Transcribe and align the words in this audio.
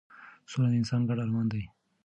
سوله 0.51 0.67
د 0.71 0.73
انسان 0.81 1.01
ګډ 1.09 1.17
ارمان 1.25 1.45
دی 1.51 1.63